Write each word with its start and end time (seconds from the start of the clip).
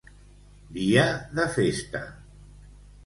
Dia 0.77 1.03
de 1.41 1.45
festa. 1.59 2.03